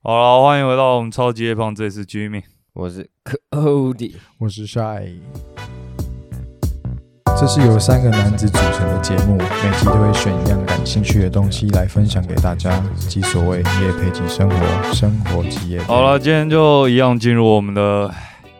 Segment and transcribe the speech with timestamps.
[0.00, 2.44] 好了，欢迎回到我们超级夜胖，这次 Jimmy。
[2.72, 3.10] 我是
[3.50, 5.18] Cody，我是 Shy。
[7.36, 15.84] 这是由三个男子组成的节目，每集都会选一样感兴趣的东西来分享给大家，即所谓夜配即生活，生活即夜配。
[15.86, 18.14] 好了，今天就一样进入我们的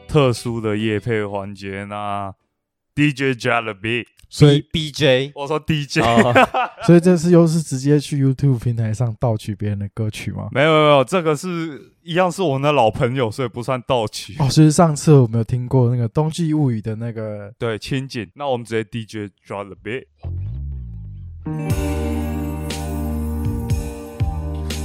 [0.08, 1.84] 特殊的夜配环节。
[1.84, 2.34] 那
[2.98, 6.34] DJ j a b 所以 B J，我说 DJ，、哦
[6.84, 10.48] 所以这次又是直接去 YouTube 平台上盗取别人的歌曲吗？
[10.52, 14.34] 没有没有这个是一样是我们的老朋友，所以不算盗取。
[14.38, 18.28] 哦，其实上次我们有听过那个《冬季物语》的那个，对，亲近。
[18.34, 20.04] 那我们直接 DJ drop the beat。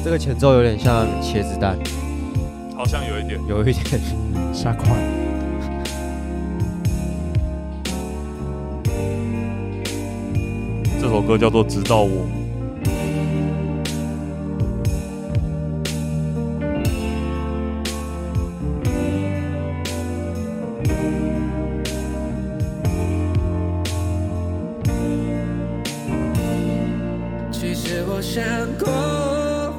[0.05, 1.77] 这个前奏有点像茄子蛋，
[2.77, 3.45] 好像有一点。
[3.49, 4.01] 有一点。
[4.53, 5.42] 下款。
[10.99, 12.09] 这首歌叫做《直到我》。
[27.51, 28.43] 其实我想
[28.79, 29.73] 过，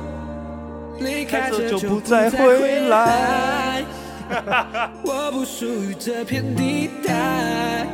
[1.01, 3.83] 离开这就不再再回来。
[5.05, 7.87] 我不属于这片地带，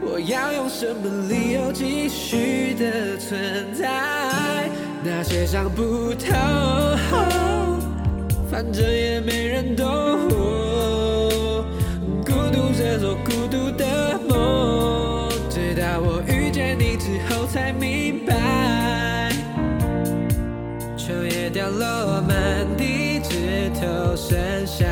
[0.00, 4.68] 我要用什么理由继续的存在？
[5.04, 6.34] 那些想不透，
[8.50, 11.64] 反正也没人懂我。
[12.26, 19.30] 孤独这座孤独的梦，直到我遇见你之后才明白。
[20.96, 24.84] 秋叶掉落满地，枝头剩下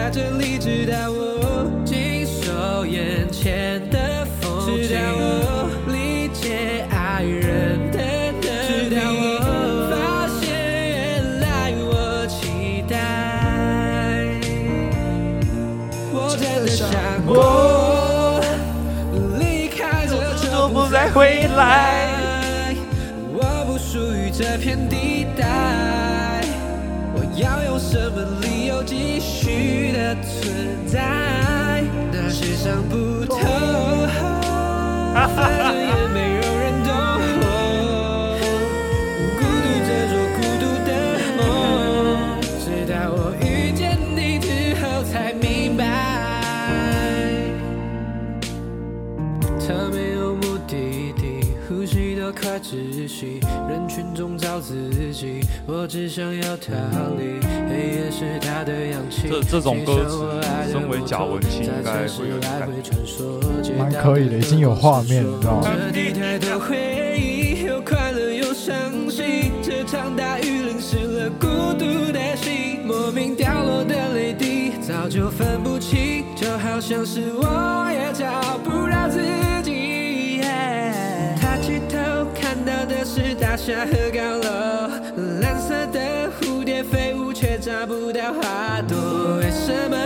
[0.00, 7.98] 引离开这里，直到我经手眼前的风景，直到我理解爱人的
[8.32, 9.20] 能力，直到我
[9.90, 9.94] 发
[10.40, 10.48] 现
[10.88, 12.92] 原来我期待。
[16.12, 16.88] 我真的想
[17.26, 18.40] 过
[19.38, 22.08] 离开这就不再回来。
[23.32, 26.40] 我不属于这片地带，
[27.14, 28.16] 我要用什么
[28.84, 31.82] 继续的存在？
[32.12, 33.36] 那些想不 透，
[52.70, 56.72] 窒息，人群中找自己，我只想要逃
[57.18, 57.40] 离。
[57.68, 59.28] 黑夜是他的氧气。
[59.28, 62.68] 这这种歌词身为贾文清应该会有点感
[63.60, 68.72] 觉蛮可以的已经有画面你知道吗这里太多回忆，有快乐有伤
[69.10, 69.50] 心。
[69.62, 79.20] 这场大雨淋湿了孤独的心，莫名掉落的泪滴，早就分不清，就好像是我也找不到自
[79.64, 79.69] 己。
[83.70, 84.90] 下和高楼，
[85.40, 89.38] 蓝色的蝴蝶飞舞，却找不到花朵。
[89.38, 89.96] 为什么？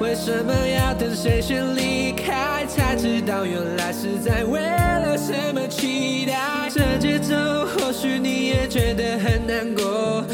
[0.00, 6.34] 为什么要等谁先离开，才知道原来是在为了什么期待？
[6.68, 7.36] 这节奏
[7.66, 10.24] 或许你也觉得很难过，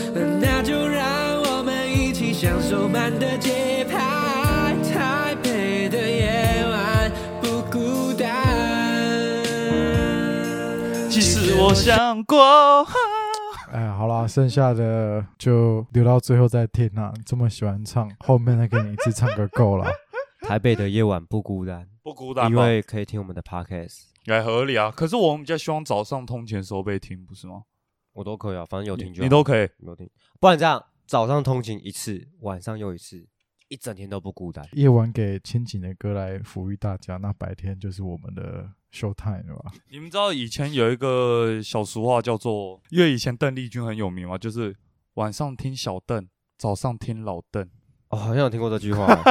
[0.40, 1.06] 那就让
[1.42, 4.31] 我们一起享受慢的节拍。
[11.64, 12.84] 我想过，
[13.70, 17.12] 哎，好啦，剩下的就留到最后再听啦。
[17.24, 19.86] 这么喜欢唱，后面再给你一次唱个够了。
[20.42, 22.50] 台北的夜晚不孤单，不孤单？
[22.50, 24.90] 因为可以听我们的 podcast，也合理啊。
[24.90, 27.62] 可是我们比较希望早上通勤的时候被听，不是吗？
[28.12, 29.68] 我都可以啊，反正有听就好你都可以。
[29.78, 33.24] 有听，不然这样早上通勤一次，晚上又一次，
[33.72, 34.62] 一整天都不孤单。
[34.72, 39.72] 夜晚给千景的歌来抚育大家，那白天就是我们的 show time 了吧？
[39.88, 44.76] 你们知道以前有一个小俗话叫做，因为以前邓丽君很有名嘛，就是
[45.14, 46.28] 晚上听小邓，
[46.58, 47.66] 早上听老邓。
[48.10, 49.22] 哦，好像有听过这句话哦，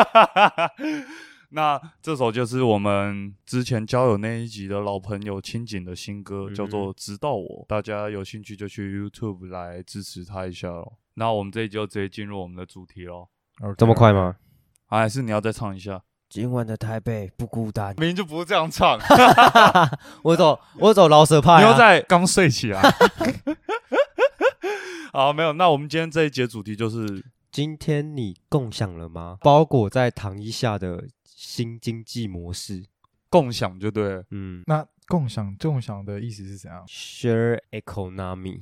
[1.53, 7.45] 那这首就是我们之前交友那一集的老朋友清景的新歌，嗯叫做《直到我》。
[7.67, 10.97] 大家有兴趣就去 YouTube 来支持他一下咯。
[11.13, 13.27] 那我们这一集就直接进入我们的主题喽。
[13.77, 14.35] 这么快吗？
[14.87, 16.01] 还是你要再唱一下？
[16.29, 17.93] 今晚的台北不孤单。
[17.97, 18.97] 明明就不是这样唱，
[20.23, 21.59] 我走，我走老舍派、啊。
[21.61, 22.81] 你又在刚睡起来。
[25.11, 25.51] 好，没有。
[25.53, 29.37] 那我们今天这一节主题就是今天你共享了吗？
[29.41, 32.85] 包裹在糖衣下的新经济模式，
[33.29, 34.23] 共享就对了。
[34.31, 38.61] 嗯那共享共享的意思是怎样？，share economy，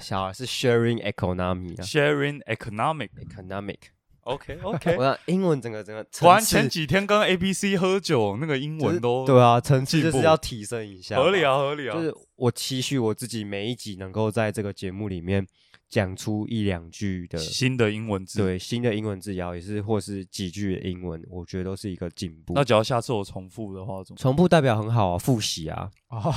[0.00, 3.10] 小孩是 sharing economy 啊 Sharing economic。
[3.28, 3.78] ，economic。
[4.22, 4.94] OK OK。
[4.98, 11.44] 我想英文整个整个突然前几天跟 A B C 喝酒，那个英就是文都对啊，层次进步就是要提升一下，合理。
[11.44, 11.94] 啊，合理啊。
[11.94, 15.46] 就是我期许我自己每一集能够在这个节目里面
[15.92, 22.54] 讲出一两句的新的英文字。，对新的英文字谣，也是或是几句的英文，我觉得都是一个进步。
[22.54, 26.34] 那只要下次我重复的话，重复代表很好啊，复习啊，哦，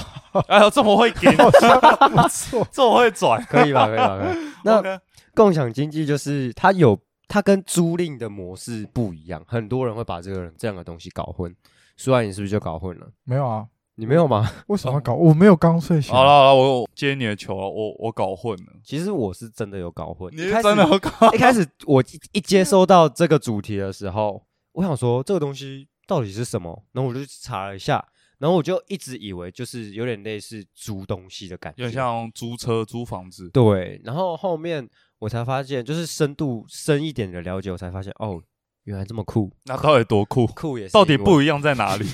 [0.50, 1.80] 哎呦，这么会给，好像
[2.12, 2.68] 不错。
[2.70, 3.42] 这么会转。
[3.46, 3.88] 可以吧？
[3.88, 4.20] 可以吧？
[4.20, 4.44] 可以。
[4.66, 5.02] 那
[5.34, 7.00] 共享经济就是它有
[7.30, 11.56] 它跟租赁的模式不一样，很多人会把这个这样的东西搞混。
[11.96, 13.10] 苏然，你是不是就搞混了？
[13.24, 13.66] 没有啊？
[13.96, 14.52] 你没有吗？
[14.68, 15.14] 为什么要搞？
[15.14, 16.14] 我没有刚睡醒。
[16.14, 18.74] 好了好了，我我接你的球了，我我搞混了。
[18.84, 20.30] 其实我是真的有搞混。
[20.36, 21.32] 你是真的有搞？
[21.34, 24.44] 一开始我一一接收到这个主题的时候，
[24.74, 28.06] 我想说这个东西到底是什么，然后我就去查了一下，
[28.40, 33.50] 然后我就一直以为就是有点类似租东西的感觉，有点像租车、租房子。
[33.52, 34.88] 对，然后后面
[35.20, 38.42] 我才发现，就是深度深一点的了解，我才发现哦，
[38.84, 40.46] 原来这么酷，那到底多酷？
[40.48, 42.06] 酷也是到底不一样在哪里？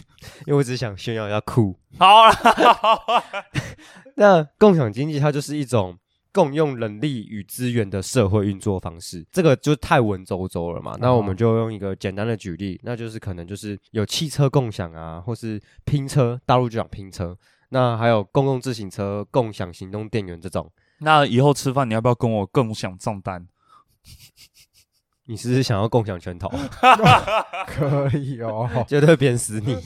[0.46, 1.76] 因为我只想炫耀一下酷。
[2.00, 2.34] 好了，
[4.16, 5.98] 那共享经济它就是一种
[6.32, 10.98] 共用人力与资源的社会运作方式，这个就太文绉绉了嘛。
[11.00, 17.38] 那我们就用一个简单的举例，那就是可能就是有汽车共享啊，或是拼车，大陆就讲拼车。
[17.70, 23.48] 那还有公共自行车共享行动电源这种，那以后吃饭你要不要跟我共享账单？
[25.26, 26.50] 你是不是想要共享拳头？
[27.68, 28.70] 可以哦。
[28.88, 29.78] 绝对扁死你！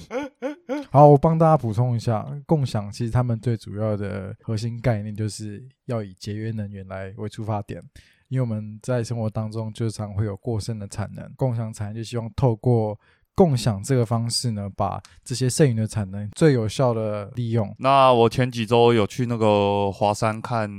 [0.91, 7.81] 好，我帮大家补充一下，共享其实他们最主要的核心概念就是要以节约能源来为出发点，
[8.29, 12.97] 因为我们在生活当中就常会有过剩的产能，共享产业就希望透过
[13.35, 17.75] 共享这个方式呢，把这些剩余的产能最有效的利用。
[17.77, 20.69] 那我前几周有去那个华山看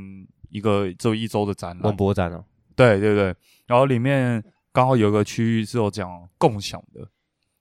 [0.48, 2.42] 一个只有一周的展文览，博展哦，
[2.76, 3.34] 对对对，
[3.67, 7.08] 然后里面刚好有个区域是有讲共享的，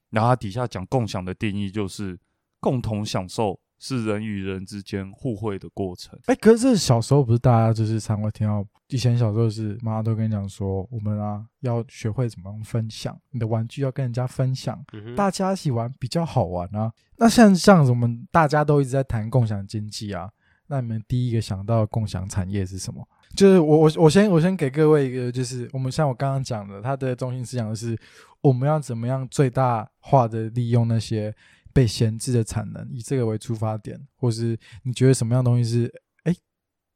[0.10, 2.20] 然后它底下讲共享的定义就是
[2.60, 6.20] 共同享受是人与人之间互惠的过程。
[6.26, 14.84] 哎，可是小时候不是大家就是常会听到，以前小时候是妈妈都跟你讲说，我们啊要学会怎么样分享，你的玩具要跟人家分享。
[14.94, 16.92] 嗯大家一起玩比较好玩啊。
[17.18, 20.30] 那像这样子，我们大家都一直在谈共享经济啊。
[20.68, 23.08] 那你们第一个想到的共享产业是什么？
[23.36, 27.98] 就是我我我先我先给各位一个，就是我们像我刚刚讲的，它的中心思想就是
[28.42, 31.36] 我们要怎么样最大化的利用那些
[31.74, 36.34] 被闲置的产能，以这个为出发点，或是你觉得什么样东西是哎，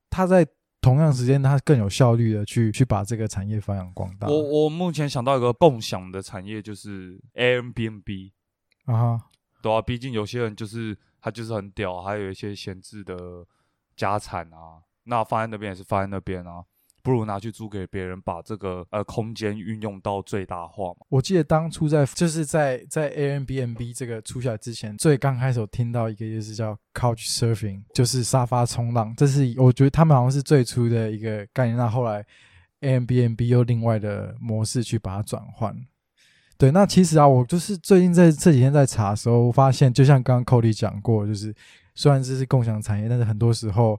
[0.09, 0.47] 它在
[0.81, 4.27] 同样时间它更有效率的去去把这个产业发扬光大。
[4.27, 8.31] 我我目前想到一个共享的产业就是 Airbnb，
[8.85, 9.21] 啊哈，
[9.61, 13.45] 对啊，毕竟有些人就是他就是很屌，还有一些闲置的
[13.97, 16.63] 家产啊，那放在那边也是放在那边啊，
[17.01, 21.05] 不如拿去租给别人，把这个呃空间运用到最大化嘛。
[21.09, 31.75] 我记得当初在就是在在 Airbnb 这个出来之前，最刚开始我听到一个就是叫 Couch Surfing，就是沙发冲浪，这是我觉得他们好像是最初的一个概念。
[31.75, 32.25] 那后来
[32.81, 35.75] Airbnb 又另外的模式去把它转换。
[36.57, 41.55] 对，那其实啊，我就是最近在这几天在查的时候，我发现就像刚刚 Cody 讲过，就是
[41.95, 43.97] 虽然这是共享产业，但是很多时候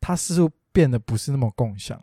[0.00, 2.00] 它似乎变得不是那么共享。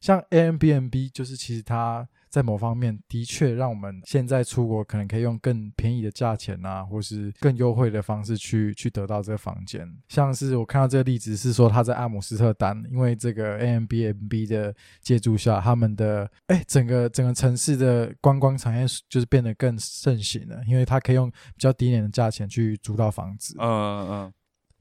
[0.00, 9.86] 像 Airbnb，就是其实它在某方面的确让我们现在出国可能可以用更便宜的价钱啊，或是更优惠的方式去去得到这个房间。
[10.08, 23.54] 像是我看到这个例子是说，他在阿姆斯特丹，因为这个 Airbnb 的借助下，他们的哎整个整个城市的观光产业就是变得更盛行了，因为它可以用比较低廉的价钱去租到房子。
[23.58, 24.32] 嗯嗯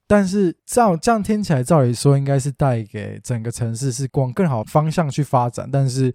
[0.10, 6.12] 但是照这样听起来，照理说应该是带给整个城市是往更好方向去发展，但是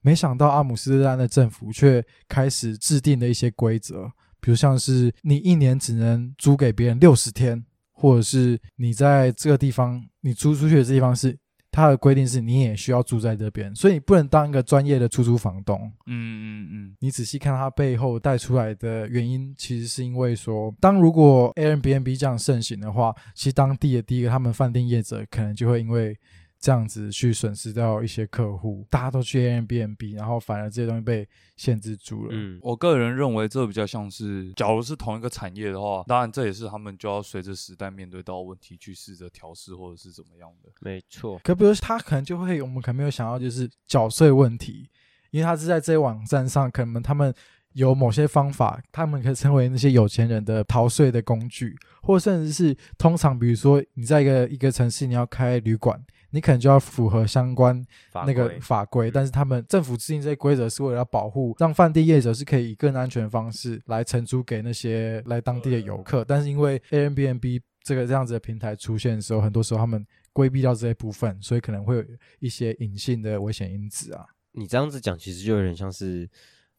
[0.00, 7.62] 没想到阿姆斯特丹的政府却开始制定了一些规则，比如像是你一年只能租给别人六十天，
[7.92, 11.36] 或者是你在这个地方你租出去的地方是
[11.76, 15.78] 它的规定是你也需要住在这边，所以你不能当一个专业的出租房东。
[16.06, 26.18] 嗯嗯嗯你仔细看它背后带出来的原因，其实是因为说，当如果 Airbnb 这样盛行的话，其实当地的第一个他们饭店业者可能就会因为
[26.58, 32.30] 这样子去损失掉一些客户，大家都去 Airbnb，然后反而这些东西被限制住了。
[32.32, 40.70] 嗯，我个人认为这比较像是，假如是同一个产业的话，当然这也是他们就要随着时代面对到的问题去试着调试或者是怎么样的。
[40.80, 44.90] 没错，可比如他可能就会，我们可能没有想到就是缴税问题，
[45.30, 47.32] 因为他是在这些网站上，可能他们
[47.74, 57.84] 有某些方法，他们可以称为那些有钱人的逃税的工具，或甚至是通常，比如说你在一个一个城市你要开旅馆，你可能就要符合相关
[58.26, 66.24] 那个法规，嗯但是他们政府制定这些规则是为了要保护，让饭店业者是可以以更安全的方式来承租给那些来当地的游客。
[66.24, 72.04] 但是因为 Airbnb 这个这样子的平台出现的时候，很多时候他们规避掉这些部分，所以可能会有
[72.40, 74.26] 一些隐性的危险因子啊。
[74.52, 76.28] 你这样子讲，其实就有点像是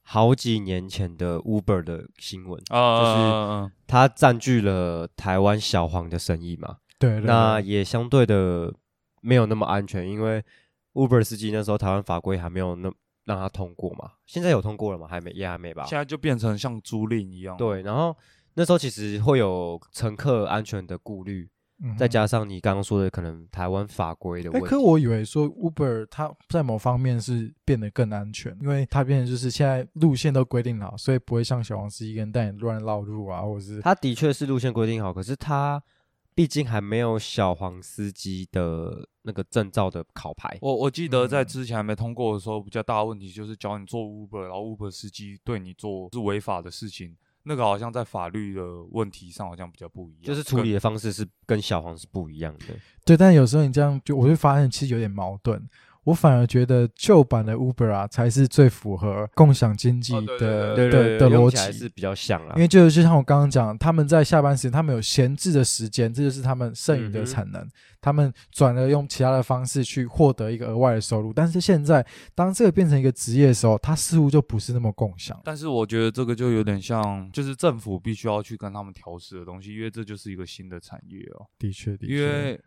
[0.01, 8.73] 好几年前的 Uber 的新闻，啊，它占据了台湾小黄的生意嘛，对对那也相对的
[9.21, 10.43] 没有那么安全，因为
[10.93, 12.91] Uber 司机那时候台湾法规还没有那
[13.25, 15.07] 让他通过嘛，现在有通过了吗？
[15.07, 15.85] 还没，也还没吧。
[15.85, 17.57] 现在就变成像租赁一样。
[17.57, 18.15] 对，然后
[18.53, 21.49] 那时候其实会有乘客安全的顾虑，
[21.83, 24.67] 嗯哼再加上你刚刚说的可能台湾法规的哎，问题。
[24.69, 35.83] 可我以为说 Uber 它在某方面是变得更安全，因为它变成就是现在路线都规定好，所以不会像小黄司机跟带你乱绕路啊，或者是他的确是路线规定好，可是他
[36.37, 40.55] 毕竟还没有小黄司机的那个证照的考牌。
[40.61, 52.75] 我我记得在嗯之前还没通过的时候，比较大的问题就是，教你做 Uber，然后 Uber 司机对你做是违法的事情，那个好像在法律的问题上好像比较不一样，就是处理的方式是跟小黄是不一样的。
[53.03, 55.67] 对，但有时候你这样就我会发现其实有点矛盾。
[56.07, 61.89] 我反而觉得旧版的 Uber 啊才是最符合共享经济的、对的的逻用起来是。
[61.89, 62.61] 比较像啦因。
[62.61, 67.67] 为就是就像我刚刚讲，他们在下班时间，他们有闲置的时间，这就是他们剩余的产能。
[67.99, 71.33] 他们转而用其他的方式去获得一个额外的收入。
[71.33, 75.37] 但是现在，当这个变成一个职业的时候，它似乎就不是那么共享。
[75.43, 81.47] 但是我觉得这个就有点像，就是政府必须要去跟他们调试的东西，因为这就是一个新的产业哦。
[81.57, 82.61] 的确，的确，因为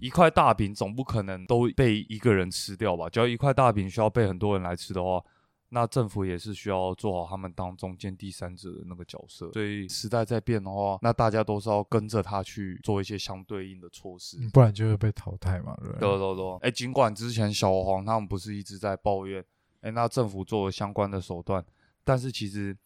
[0.00, 3.08] 一块大饼总不可能都被一个人吃掉吧？
[3.08, 5.22] 只要一块大饼需要被很多人来吃的话，
[5.70, 9.52] 那政府也是需要做好他们当中间第三者的那个角色。
[9.52, 14.38] 所以时代在变的话，那大家都是要跟着他去做一些相对应的措施。
[14.40, 16.00] 嗯不然就会被淘汰嘛，对不对？
[16.00, 19.44] 对对对，哎，尽管之前小黄他们不是一直在抱怨，
[19.82, 21.64] 哎，那政府做了相关的手段，
[22.02, 22.76] 但是其实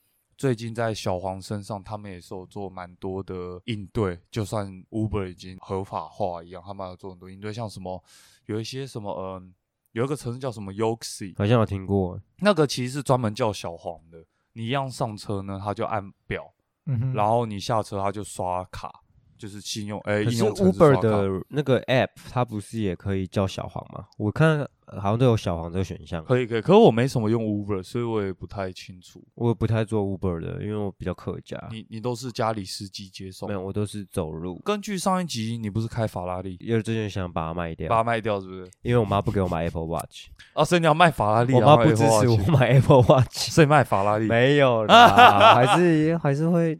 [0.42, 8.02] 最近在小黄身上，他们也是有做蛮多的应对，就算 Uber 已经合法化一样，他们有做很多应对，像什么
[8.46, 9.54] 有一些什么，嗯、
[9.92, 16.52] 有一个城市叫什么 Yoxi，好像有听过，那个其实是专门叫小黄的，你一样上车呢，他就按表，
[16.86, 19.01] 嗯，然后你下车他就刷卡，
[19.42, 24.04] 就是信用，哎，可用 Uber 的那个 App 它不是也可以叫小黄吗？
[24.16, 26.24] 我看呃好像都有小黄这个选项。
[26.24, 29.20] 可以可以，可是我没什么用 Uber，所以我也不太清楚。
[29.34, 31.60] 我也不太做 Uber 的，因为我比较客家。
[31.72, 33.54] 你你都是家里司机接送没？
[33.54, 34.62] 有，我都是走路。
[34.64, 38.70] 根据上一集，你不是开法拉利，因为最近想把它卖掉，把它卖掉是不是？
[38.82, 43.50] 因为我妈不给我买 Apple Watch， 哦，所以你要卖法拉利，我妈不支持我买 Apple Watch。
[43.50, 44.26] 所以卖法拉利。
[44.28, 46.78] 没有啦， 还是还是会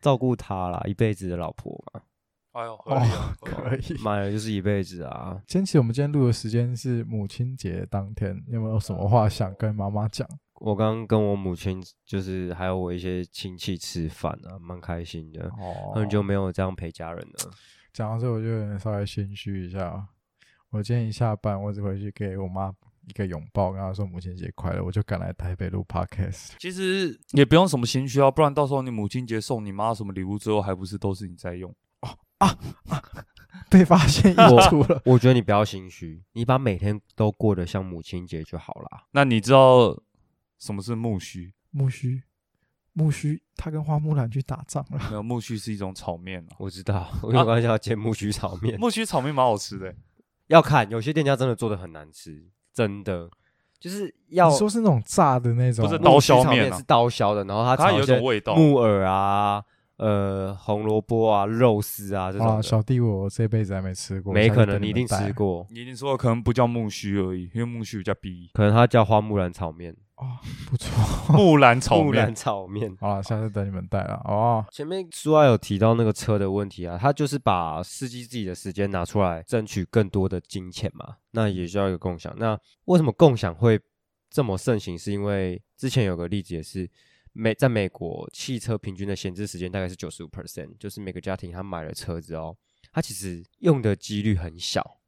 [0.00, 2.00] 照顾她啦，一辈子的老婆嘛，
[2.52, 3.98] 哎呦，合理啊， 合理啊可以。
[4.02, 5.40] 妈呀就是一辈子啊。
[5.46, 10.28] 今天其实我们今天录的时间是母亲节当天，有没有什么话想跟妈妈讲？
[10.60, 15.46] 我刚刚跟我母亲，就是还有我一些亲戚吃饭啊，蛮开心的。
[15.50, 17.50] 哦很久没有这样陪家人了。
[17.92, 20.08] 讲到这，我就有点稍微心虚一下。
[20.70, 22.72] 我今天一下班，我只回去给我妈
[23.08, 26.50] 一个拥抱，跟他说母亲节快乐，我就赶来台北录 podcast。
[26.58, 31.74] 其实也不用什么心虚啊，不然到时候你母亲节送你妈什么礼物之后，还不是都是你在用？
[32.02, 32.58] 哦，啊
[33.70, 34.34] 被发现溢
[34.68, 39.04] 出了， 我觉得你不要心虚，你把每天都过得像母亲节就好啦。
[39.12, 39.98] 那你知道
[40.58, 41.52] 什么是木须？
[41.70, 42.22] 木须，
[42.92, 44.98] 木须，他跟花木兰去打仗了。
[45.10, 46.56] 没有，木须是一种炒面啊。
[46.58, 49.96] 我知道，我有关系要煎木须炒面，木须炒面蛮好吃的欸、
[50.46, 52.48] 要看有些店家真的做的很难吃，
[52.78, 53.28] 真的
[53.80, 58.54] 就是要你说是那种炸的那种，不是刀削面啊是刀削的，然后它它有一种味道。
[58.54, 59.60] 木耳啊、
[59.96, 68.48] 呃红萝卜啊、肉丝啊这种啊，小弟我这辈子还没吃过，没可能你一定吃过，你一定说的可能不叫木须而已，因为木须比较逼。
[68.54, 70.90] 可能它叫花木兰炒面，哦，不错。
[71.32, 72.96] 木兰炒木兰面，炒面。
[73.00, 74.64] 好了，下次等你们带了哦。
[74.72, 82.34] 前面苏爱有提到那个车的问题啊，他就是把司机自己的时间拿出来争取更多的金钱嘛，那也需要一个共享。
[82.36, 83.80] 那为什么共享会
[84.28, 84.98] 这么盛行？
[84.98, 86.90] 是因为之前有个例子也是
[87.32, 92.56] 美在美国汽车平均的闲置时间大概是九十五 percent，就是每个家庭他买了车子哦，
[92.92, 94.98] 他其实用的几率很小，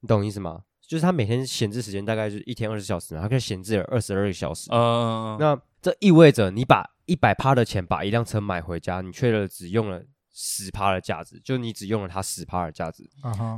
[0.00, 0.64] 你懂意思吗？
[0.88, 4.68] 就是他每天闲置时间大概是一天二十小时嘛，他可以闲置了二十二个小时。
[4.72, 10.02] 呃，那这意味着你把一百趴的钱把一辆车买回家，你却了只用了
[10.32, 13.08] 十趴的价值，就你只用了它十趴的价值，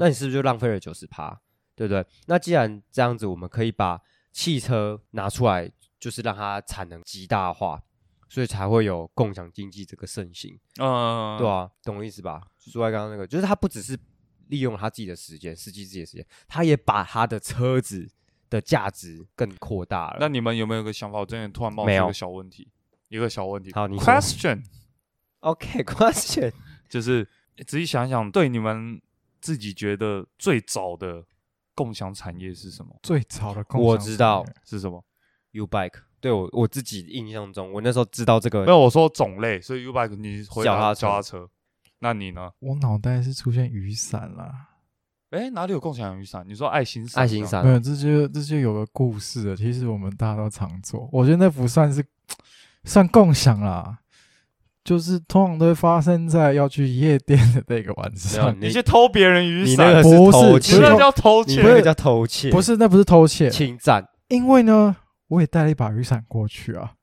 [0.01, 1.41] 那你是不是就浪费了九十趴？
[1.77, 2.05] 对不对？
[2.27, 3.99] 那既然这样子，我们可以把
[4.33, 7.81] 汽车拿出来就是让它产能极大化，
[8.29, 12.43] 所以才会有共享经济这个盛行，嗯，对啊，懂我意思吧？
[12.59, 13.99] 说在刚刚那个，就是它不只是
[14.51, 18.07] 利用他自己的时间，司机自己的时间，他也把他的车子
[18.51, 20.17] 的价值更扩大了。
[20.21, 21.21] 那你们有没有个想法？
[21.21, 22.69] 我之前突然冒出没有一个小问题，
[23.09, 23.73] 一个小问题。
[23.73, 24.63] 好你 question
[25.41, 26.53] OK，question，
[26.91, 27.27] 就是
[27.67, 29.01] 仔细想想，对你们
[29.41, 31.25] 自己觉得最早的
[31.75, 32.95] 共享产业是什么？
[33.03, 35.03] 最早的共享我知道是什么
[35.53, 41.49] ？U bike，对我我自己印象中，我那时候知道这个没有，我说种类，所以 U bike 你回答脚踏车，
[42.01, 42.51] 那你呢？
[42.61, 44.69] 我脑袋是出现雨伞啦，
[45.31, 46.43] 哎，哪里有共享雨伞？
[46.49, 47.23] 你说爱心伞？
[47.23, 49.57] 爱心伞没有，这就这就有个故事了。
[49.57, 52.03] 其实我们大家都常做，我觉得那不算是
[52.85, 53.99] 算共享啦，
[54.83, 58.57] 就是通常都会发生在要去夜店的那个晚上。
[58.59, 61.75] 你去偷别人雨伞，你那个不是偷不是窃，你那叫偷窃你那。
[61.75, 64.97] 个叫偷窃，不是，那不是偷窃，侵占，因为呢，
[65.29, 66.95] 我也带了一把雨伞过去啊。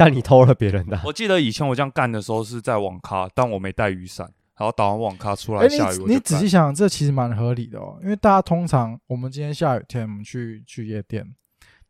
[0.00, 1.02] 但你偷了别人的啊。
[1.04, 4.26] 我记得以前我这样干的时候是在网咖，但我没带雨伞，
[4.56, 7.98] 然后打完网咖出哎、来下雨你你仔细想想，这其实蛮合理的哦。
[8.02, 11.26] 因为大家通常我们今天下雨天，我们去去夜店，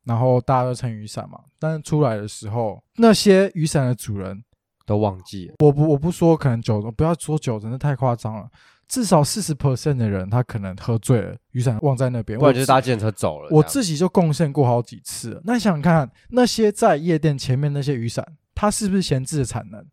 [0.04, 1.38] 然后大家都撑雨伞嘛。
[1.60, 4.42] 但是出来的时候，那些雨伞的主人，
[4.84, 8.48] 都忘记了，我不我不说可能九成，不要说九成，那太夸张了。
[8.90, 12.36] 至少四十 percent 的人，他可能喝醉了，雨伞忘在那边。
[12.36, 13.48] 不然就是搭计程车走了。
[13.52, 15.40] 我自己就贡献过好几次了。
[15.44, 19.86] 那你想想看，那些在夜店前面那些雨伞，它是不是闲置的产能？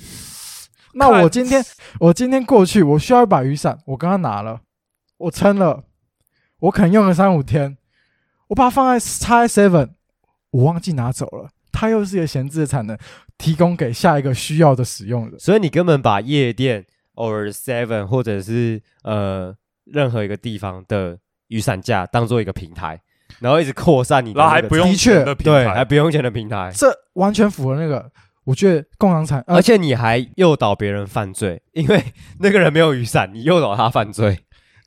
[0.96, 1.62] 那我今天
[2.00, 4.62] 我今天过去，我需要一把雨伞，我刚刚拿了，
[5.18, 5.84] 我撑了，
[6.60, 7.76] 我可能用了三五天，
[8.48, 9.90] 我把它放在叉 seven，
[10.52, 12.96] 我忘记拿走了，它又是一个闲置的产能，
[13.36, 15.38] 提供给下一个需要的使用者。
[15.38, 19.52] 所以你根本把夜店 or seven 或者是呃
[19.84, 21.18] 任何一个地方的
[21.48, 23.00] 雨伞架当做一个平台，
[23.40, 28.10] 然后一直扩散你的那个然后还不用的确钱的平对，还不用钱的平台，这完全符合那个，
[28.44, 32.02] 我觉得共享产，而而且你还诱导别人犯罪，因为
[32.38, 34.38] 那个人没有雨伞，你诱导他犯罪。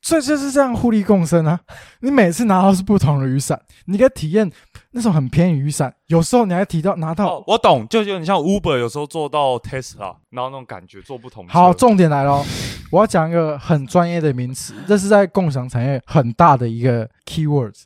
[0.01, 1.59] 所以就是这样互利共生啊！
[1.99, 4.49] 你每次拿到是不同的雨伞，你可以体验
[4.91, 7.37] 那种很便宜雨伞，有时候你还提到拿到。
[7.37, 11.47] 哦，我懂，就有点像 Uber 有时候做到 Tesla，然后那种感觉做不同。
[11.47, 12.45] 好，重点来了哦，
[12.91, 17.83] 我要讲一个很专业的名词，这是在共享产业很大的一个 keywords，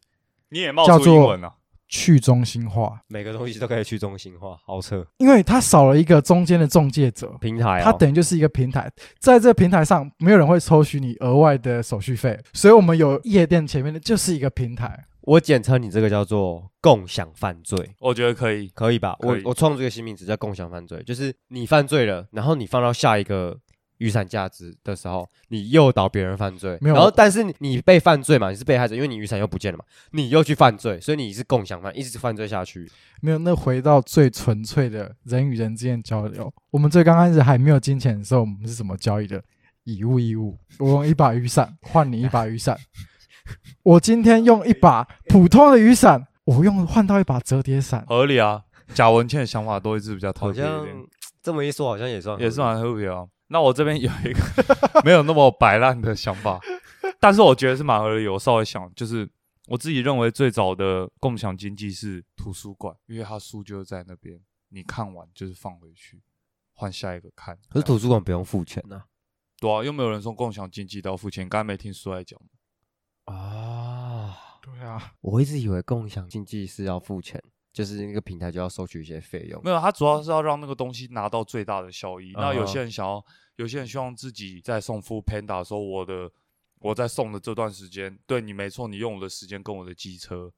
[0.50, 1.54] 你也冒叫做出英文啊？
[1.90, 5.06] 去中心化，每个东西都可以去中心化，好扯。
[5.18, 8.90] 因为它少了一个中间的中介者，平台、啊，它等于就是一个平台，
[9.20, 15.06] 在这个平台上，没有人会抽取你额外的手续费，所以我们有夜店前面的就是一个平台。
[15.24, 18.68] 我简称你这个叫做共享犯罪，我觉得可以。
[18.74, 19.16] 可以吧？
[19.20, 23.58] 可以我我创作一个新名词叫共享犯罪，就是你犯罪了，然后你放到下一个
[24.00, 32.92] 雨伞价值的时候，你诱导别人犯罪，没有然后但是你你被犯罪嘛，你是被害者，因为你雨伞又不见了嘛，你又去犯罪，所以你是共享犯，一直犯罪下去。
[33.22, 36.54] 没有，那回到最纯粹的人与人之间交流。
[36.72, 39.42] 我们最刚开始还没有金钱的时候，我们是怎么交易的？
[39.86, 42.78] 以物易物，我用一把雨伞换你一把雨伞。
[43.84, 48.06] 我今天用一把普通的雨伞，我用换到一把折叠伞。
[48.08, 48.64] 合理啊。
[48.94, 51.08] 贾文倩的想法都一直比较特好像别一点，
[51.42, 53.26] 这么一说，好像也算也是合理蛮特别啊。
[53.48, 54.40] 那我这边有一个
[55.04, 56.60] 没有那么摆烂的想法，
[57.20, 58.34] 但是我觉得是蛮合理的。
[58.34, 59.28] 我稍微想，就是
[59.68, 66.22] 我自己认为最早的共享经济是图书馆，因为它书就在那边，你看完就是放回去，
[66.74, 67.58] 换下一个看。
[67.70, 69.04] 可是图书馆不用付钱呐、
[69.60, 72.50] 对啊，又没有人说共享经济都要付钱，刚才没听书来讲吗。
[73.26, 74.40] 啊。
[74.62, 77.42] 对啊，我一直以为共享经济是要付钱，
[77.74, 79.62] 就是那个平台就要收取一些费用。
[79.62, 82.32] 没有，它主要是要让那个东西拿到最大的效益。
[82.36, 83.24] 那有些人想要，
[83.58, 86.32] 有些人希望自己在送 Food Panda 的时候，我的
[86.80, 90.50] 我在送的这段时间，对你没错，你用我的时间跟我的机车，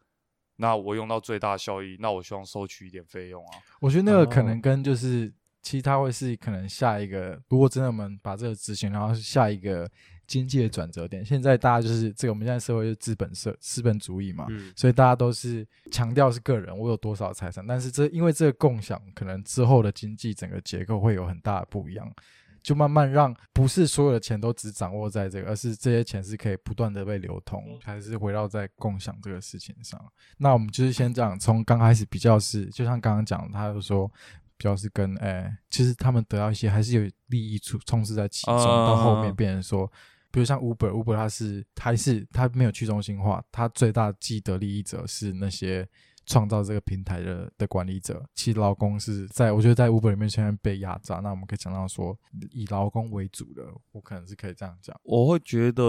[0.57, 3.57] 那我用到最大效益，那我希望收取一点费用啊。
[3.81, 9.89] 我觉得那个可哦能跟就是，其实它会是可能下一个，如果真的我们把这个执行，然后是下一个
[10.27, 11.23] 经济的转折点。
[11.23, 22.11] 现在大家就是这个，我们现在社会是资本社资本主义嘛，嗯，所以大家都是强调是个人我有多少财产，但是这因为这个共享，可能之后的经济整个结构会有很大的不一样，
[22.61, 29.99] 就慢慢让不是所有的钱都只掌握在这个，而是这些钱是可以不断的被流通，还是围绕在共享这个事情上。
[30.37, 34.11] 那我们就是先这样，从刚开始比较是，就像刚刚讲的，他就说。
[34.57, 39.91] 比较是跟诶、其实他们得到一些还是有利益充充斥在其中，到后面嗯变成说，
[40.35, 45.87] 比如像 Uber，Uber 它是还是它没有去中心化，它最大既得利益者是那些
[46.25, 48.21] 创造这个平台的的管理者。
[48.33, 52.19] 其实劳工是在我觉得在 Uber 里面现在被压榨，那我们可以讲到说
[52.51, 54.93] 以劳工为主的，我可能是可以这样讲。
[55.03, 55.81] 我会觉得，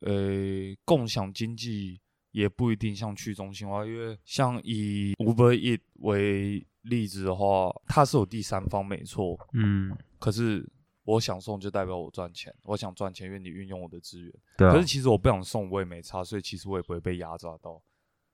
[0.00, 2.00] 呃，共享经济
[2.32, 10.68] 也不一定像去中心化，因为像以 Uber Eat 为例子的话，它是有第三方没错，嗯，可是
[11.08, 14.30] 我想送就代表我赚钱，我想赚钱，因为你运用我的资源。
[14.58, 17.82] 对啊可是其实我不想送，我也没差，所以其实我也不会被压榨到。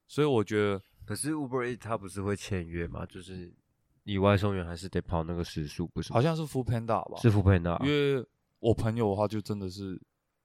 [0.09, 3.07] 所以我觉得可是 Uber Eats 它不是会签约吗？
[3.07, 3.55] 就是
[4.03, 6.13] 你外送员还是得跑那个时速，不是？
[6.13, 8.27] 好像是 Food Panda 吧，是副 panda，因为
[8.59, 10.03] 我朋友的话就真的是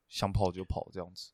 [0.08, 1.32] 想跑就跑这样子。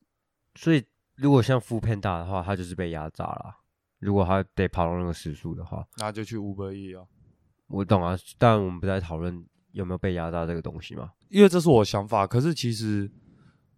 [0.54, 0.82] 所以
[1.16, 3.56] 如果像付片大的话，他就是被压榨了啊。
[3.98, 7.06] 如果他得跑到那个时速的话，那就去 Uber E 啊，
[7.66, 9.46] 我懂啊，但我们不在讨论
[9.76, 11.12] 有没有被压榨这个东西吗。
[11.28, 12.26] 因为这是我想法。
[12.26, 13.10] 可是其实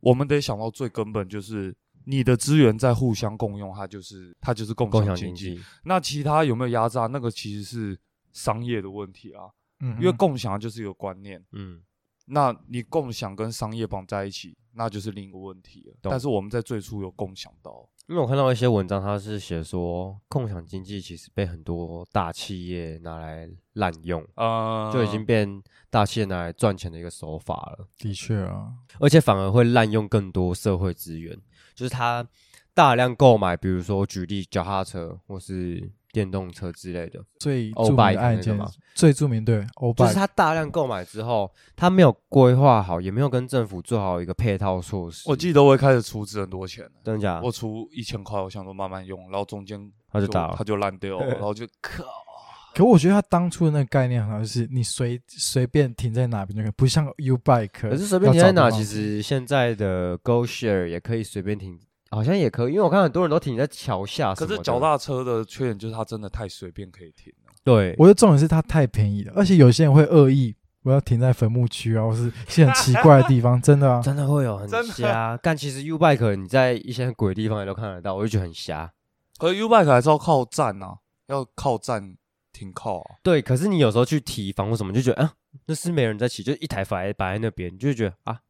[0.00, 5.46] 我们得想到最根本就是你的资源在互相共用，它就是它就是共共享经济。
[5.46, 7.98] 经济，那其他有没有压榨，那个其实是
[8.32, 9.50] 商业的问题啊。
[9.80, 11.82] 嗯，因为共享就是一个观念，嗯，
[12.26, 15.96] 那你共享跟商业绑在一起，那就是另一个问题了。
[16.00, 27.86] 但是我们在最初有共享到，因为我看到一些文章，它是写说共享经济其实被很多大企业拿来滥用，啊，就已经变大企业拿来赚钱的一个手法了。
[27.98, 31.38] 的确啊，而且反而会滥用更多社会资源，
[31.74, 32.26] 就是他
[32.72, 39.64] 大量购买，比如说举例脚踏车或是电动车之类的，最著名的案件嘛，最著名对
[39.96, 45.30] 就是他大量购买之后，他没有规划好，也没有跟政府做好一个配套措施。
[45.30, 47.42] 我记得我一开始出资很多钱，真的假的？
[47.46, 52.02] 我出一千块，我想说慢慢用，然后中间他就打了它就烂掉了，然后就靠，
[52.74, 61.78] 可我觉得他当初的那个概念好像是你随随便停在哪边就可以，不像 U bike，可是随便停在哪，其实现在的 Go Share 也可以随便停，
[62.10, 64.34] 好像也可以，因为我看很多人都停在桥下。
[64.34, 67.52] 可是脚踏车的缺点就是它真的太随便可以停了。
[67.64, 74.00] 对，我觉得重点是它太便宜了，而且有些人会恶意，我要停在坟墓区啊，或是一些很奇怪的地方，真的啊。
[74.04, 75.38] 真的会有很瞎。
[75.42, 78.92] 但其实 U Bike 你在一些很鬼的地方也都看得到，我就觉得很瞎。
[79.38, 80.96] 可是 U bike 还是要靠站啊，
[81.28, 82.16] 要靠站
[82.52, 83.16] 停靠啊。
[83.22, 85.32] 对，可是你有时候去提防或什么，就觉得啊，
[85.66, 88.40] 那是没人在骑，就一台摆摆在那边，你就会觉得啊，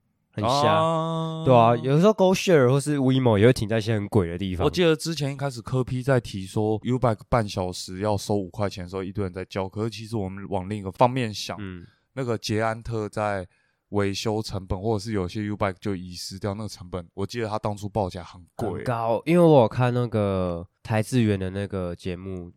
[0.40, 0.72] 很瞎。
[0.72, 4.64] 啊对啊，有的时候 Go Share 或是 WeMo 也会停在一些很鬼的地方。
[4.64, 9.68] 我记得之前一开始科批在提说 U bike 半小时要收五块钱的时候，一堆人在叫。
[9.68, 13.46] 可是其实我们往另一个方面想，嗯，那个捷安特在
[13.90, 22.52] 维修成本，或者是有些 U bike 就遗失掉那个成本，我记得他当初报价很贵很，高，因为我有看那个台志远的那个节目。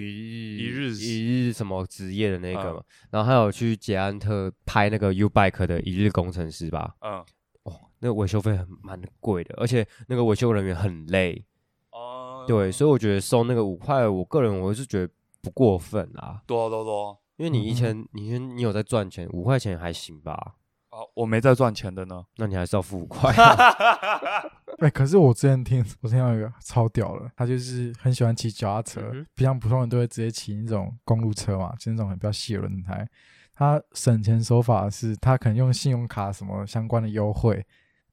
[0.00, 7.24] 一日一日一日什么职业的那个然后还有去捷安特拍那个 U Bike 的一日工程师吧，嗯，
[7.62, 11.44] 哦，那个维修费很蛮贵的，而且那个维修人员很累，
[11.90, 12.44] 哦。
[12.46, 17.18] 对，所以我觉得收那个五块，我个人我是觉得不过分啦，多多多。
[17.36, 17.74] 因为你以嗯。
[17.74, 20.56] 前、你以前你有在赚钱，五块钱还行吧，
[20.94, 22.24] 啊，我没在赚钱的呢。
[22.36, 23.34] 那你还是要付五块，
[24.78, 33.04] 哎、可是我之前听，我听到一个超屌的，他就是很喜欢骑脚踏车，嗯哼不像普通人都会直接骑那种公路车嘛，就那种很比较细的轮胎。
[33.52, 37.64] 他省钱手法是，他可能用信用卡什么相关的优惠，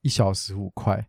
[0.02, 1.04] 一小时五块，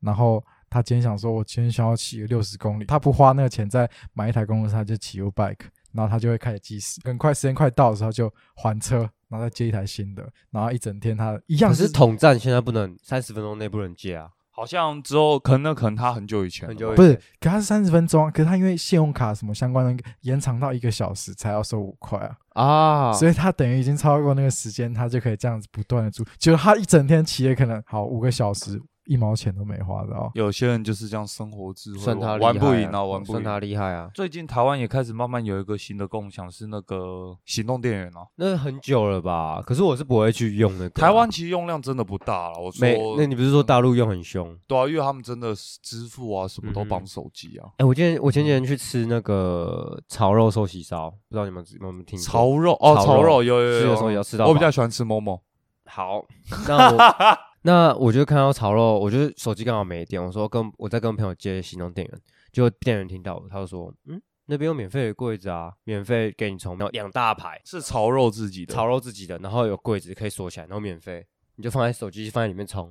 [0.00, 30.30] 然后他今天想说，我今天想要骑个六十公里，他不花那个钱再买一台公路车，他就骑 U bike，然后他就会开始计时，很快时间快到的时候就还车，然后再接一台新的，然后一整天他一样可是统战现在不能三十分钟内不能接啊，好像之后可能那可能他很久以前了吧，很久以不是，可他是三十分钟啊，可是他因为信用卡什么相关的延长到一个小时才要收五块啊，啊，所以他等于已经超过那个时间，他就可以这样子不断的租，就是他一整天企业可能好五个小时，一毛钱都没花到。
[30.34, 33.32] 有些人就是这样生活智慧，算他厉害玩不赢啊，玩不赢。
[33.32, 38.26] 算他厉害啊，最近台湾也开始慢慢有一个新的共享，是那个行动电源啊。
[38.36, 39.62] 那很久了吧？
[39.66, 44.54] 可是我是不会去用那个啊、台湾其实用量真的不大了，我说，那你不是说大陆用很凶？
[44.66, 47.68] 对啊，因为他们真的是支付啊，什么都绑手机啊。
[47.78, 52.24] 哎、我今天我前几天去吃那个炒肉寿喜烧，不知道你们有没有听过？
[52.24, 54.46] 炒肉哦，炒肉有有有吃的时候也要吃到。
[54.46, 55.40] 我比较喜欢吃某某，
[55.86, 56.22] 好，
[56.68, 56.98] 那我
[57.68, 68.72] 那我就看到炒肉，我就手机刚好没电，我说跟我在跟朋友接行动电源，结果店员听到我，他就说，嗯，那边有免费的柜子啊，免费给你充，然后两大排是炒肉自己的。
[68.72, 71.26] 炒肉自己的，然后有柜子可以锁起来，然后免费，
[71.56, 72.90] 你就放在手机放在里面充，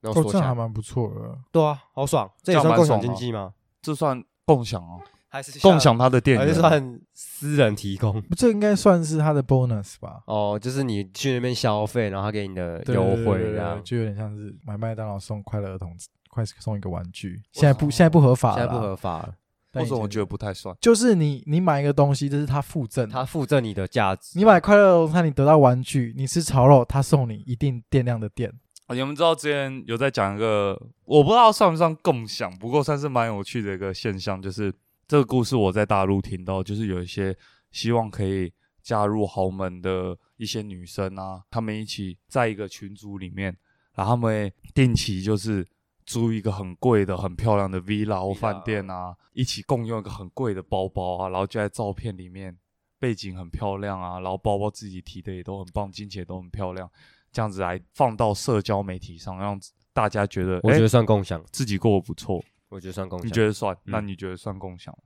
[0.00, 0.40] 然后哦，锁起来。
[0.40, 1.38] 这样还蛮不错的。
[1.52, 3.52] 对啊，好爽，这也算共享经济吗？
[3.82, 4.96] 这算共享啊，
[5.36, 6.60] 还是共享他的电还是源。
[6.60, 8.22] 算私人提供？
[8.36, 10.22] 这应该算是他的 bonus 吧？
[10.26, 13.82] 哦，就是你去那边消费，然后他给你的优对对对惠对对这样。
[13.84, 15.94] 就有点像是买麦当劳送快乐儿童
[16.28, 19.34] 快送一个玩具，现在不现在不合法了啦，现在不合法了，
[19.72, 20.74] 为什么我觉得不太算？
[20.80, 24.38] 就是你你买一个东西，这是他附赠他，附赠你的价值。
[24.38, 28.52] 你买快乐儿童餐，你得到玩具；你吃炒肉，他送你一定电量的电。
[28.86, 34.72] 啊你们知道之前有在讲一个，我不知道算不算共享，不过算是蛮有趣的一个现象，就是
[35.08, 37.36] 这个故事我在大陆听到，就是有一些
[37.70, 43.56] 希望可以嫁入豪门的一些女生啊，她们一起在一个群组里面，
[43.94, 45.64] 然后她们定期就是
[46.04, 52.56] 租一个很贵的、很漂亮的 villa 或饭店啊，一起共用一个很贵的包包啊，然后就在照片里面
[52.98, 56.90] 背景很漂亮啊，然后包包自己提的也都很棒，金钱都很漂亮，
[57.30, 59.56] 这样子来放到社交媒体上，让
[59.92, 62.42] 大家觉得，哎我觉得算共享，自己过得不错。
[62.68, 63.26] 我觉得算共享。
[63.26, 63.74] 你觉得算？
[63.74, 65.00] 嗯那你觉得算共享吗？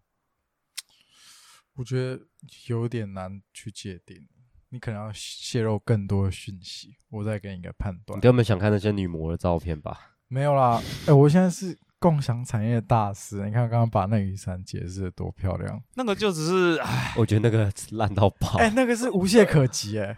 [1.76, 2.20] 我觉得
[2.66, 4.28] 有点难去界定，
[4.70, 8.20] 你可能要泄露更多的讯息，我再给你一个判断你。
[8.20, 10.16] 根本想看那些女模的照片吧？
[10.28, 18.58] 没有啦，哎、我现在是共享产业大师，你看刚刚把那雨伞解释的多漂亮，那个就只是，唉 我觉得那个烂到爆。
[18.58, 20.14] 哎、那个是无懈可击、哎，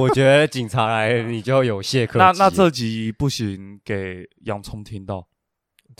[0.00, 2.18] 我觉得警察来了你就有懈可击。
[2.18, 5.26] 那那这集不行，给洋葱听到，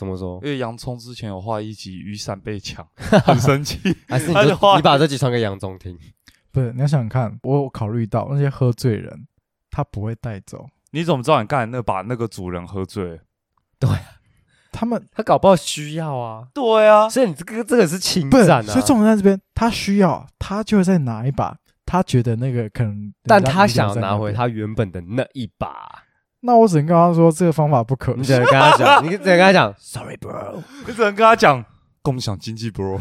[0.01, 0.49] 怎么说因？
[0.49, 3.79] 为洋葱之前有画一集雨伞被抢， 很生气。
[4.09, 5.95] 还是你就他就画你把这集传给杨总听？
[6.51, 9.27] 不是，你要想想看，我有考虑到那些喝醉人，
[9.71, 13.19] 他不会带走，你怎么知道你刚才那把那个主人喝醉了？
[14.73, 16.49] 他们他搞不好需要啊。
[16.55, 18.73] 对啊，所以你这个这个是侵不是，占啊。
[18.73, 26.05] 所以重点在这边，他需要，他就会再拿一把，他觉得那个可能，但他想要拿回，他原本的那一把，
[26.43, 28.33] 那我只能跟他说这个方法不可你只。
[28.33, 30.63] 能跟他讲，你只能跟他讲， Sorry bro。
[30.89, 31.65] 你只能跟他讲
[32.03, 32.99] 共享经济 bro。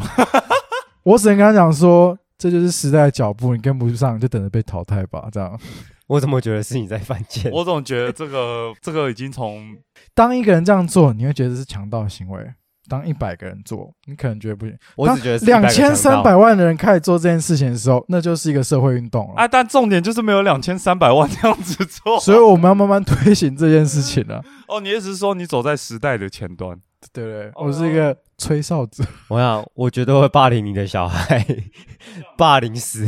[1.04, 5.28] 我只能跟他讲说，这就是时代的脚步，你跟不上就等着被淘汰吧。
[5.32, 5.58] 这样，
[6.06, 7.50] 我怎么觉得是你在犯贱？
[7.52, 9.76] 我总觉得这个这个已经从
[10.14, 12.42] 当一个人这样做，你会觉得是强盗行为；
[12.90, 14.76] 当一百个人做，你可能觉得不行。
[14.96, 19.34] 我只觉得是两千三百万的人开始做这件事情的时候，那就是一个社会运动了。
[19.36, 22.18] 啊，但重点就是没有两千三百万这样子做。
[22.18, 26.76] 所以我们要慢慢推行这件事情了， 哦，你意思是说你走在时代的前端？
[27.12, 27.46] 对不对？
[27.54, 31.46] 哦我是一个吹哨者，我想，我觉得会霸凌你的小孩，
[32.36, 33.06] 霸凌死，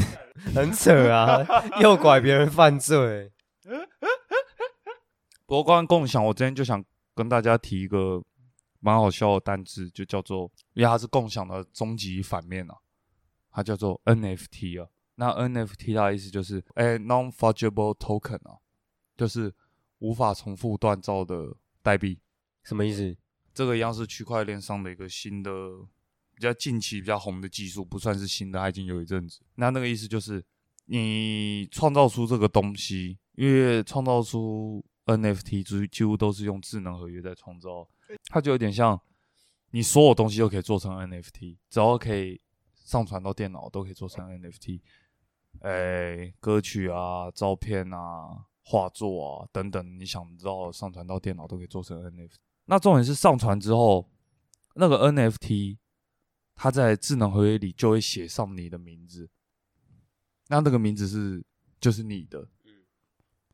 [0.55, 1.45] 很扯啊！
[1.79, 3.31] 诱拐别人犯罪，
[5.47, 6.83] 不过关于共享，我今天就想
[7.15, 8.23] 跟大家提一个
[8.85, 12.77] 蛮好笑的单字，就叫做，因为它是共享的终极反面啊，
[13.51, 14.91] 它叫做 NFT 啊。
[15.15, 18.59] 那 NFT 它的意思就是，哎，non-fungible token 啊，
[19.17, 19.55] 就是
[20.01, 22.19] 无法重复锻造的代币。
[22.65, 23.17] 什么意思？
[23.55, 25.51] 这个一样是区块链上的一个新的、
[26.35, 29.41] 比较近期比较红的技术，不算是新的，它已经有一阵子。
[29.55, 30.45] 那那个意思就是，
[30.87, 37.87] 你创造出这个东西，因为创造出 NFT 几几乎都是用智能合约在创造，
[38.31, 39.01] 它就有点像
[39.71, 42.41] 你所有东西都可以做成 NFT，只要可以
[42.75, 44.81] 上传到电脑都可以做成 NFT。
[45.61, 52.37] 哎，歌曲啊、照片啊、画作啊等等，你想知道上传到电脑都可以做成 NFT。
[52.65, 54.11] 那重点是上传之后，
[54.75, 55.79] 那个 NFT
[56.55, 59.29] 它在智能合约里就会写上你的名字，
[60.49, 61.45] 那那个名字是
[61.81, 62.49] 就是你的。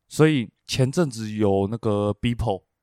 [0.07, 2.13] 所以前阵子有那个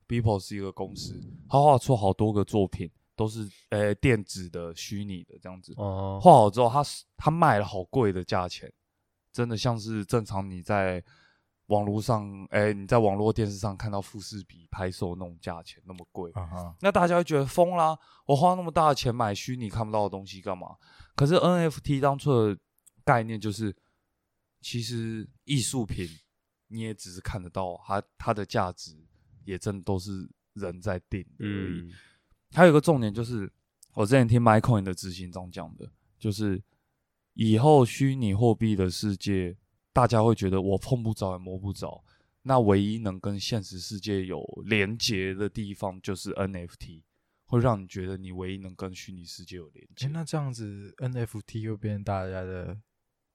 [0.09, 5.73] Beeple，Beeple 是一个公司，他画出好多个作品，都是呃电子的、虚拟的这样子。
[5.77, 8.73] 哦，画好之后，他是他卖了好贵的价钱，
[9.33, 11.03] 真的像是正常你在
[11.67, 17.99] 网络上，哎、你在网络电视上看到富士比拍售那种价钱那么贵，啊，那大家会觉得疯啦！
[18.27, 20.77] 我花那么大的钱买虚拟看不到的东西干嘛？
[21.17, 22.59] 可是 NFT 当初的
[23.05, 23.75] 概念就是，
[24.61, 26.09] 其实艺术品
[26.69, 29.06] 你也只是看得到它它的价值，
[29.47, 31.81] 也真都是人在定的而已。
[31.81, 31.93] 嗯，
[32.53, 33.51] 还有一个重点就是，
[33.95, 36.63] 我之前听 MyCoin 的执行长讲的，就是
[37.35, 39.57] 以后虚拟货币的世界，
[39.93, 42.05] 大家会觉得我碰不着也摸不着，
[42.43, 47.03] 那唯一能跟现实世界有连接的地方就是 NFT，
[47.45, 50.07] 会让你觉得你唯一能跟虚拟世界有连接。
[50.09, 52.81] 那这样子 NFT 又变成大家的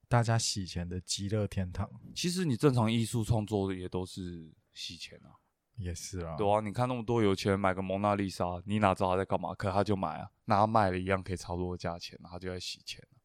[0.08, 5.32] 大家洗钱的极乐天堂，其实你正常艺术创作的也都是洗钱啊，
[5.76, 9.54] 也是啊，对啊，你看那么多有钱人买个蒙娜丽莎，你哪知道他在干嘛？
[9.54, 13.16] 可他就买啊，那他卖了一样可以差不多的价钱，他就在洗钱啊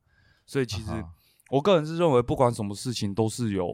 [0.45, 1.13] 所以其实啊
[1.49, 3.71] 我个人是认为，不管什么事情都是有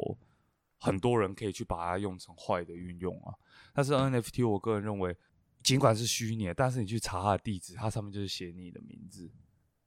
[0.78, 3.34] 很多人可以去把它用成坏的运用啊。
[3.74, 5.16] 但是 NFT，我个人认为，
[5.64, 9.32] 尽管是虚拟的，但是你去查它的地址，它上面就是写你的名字，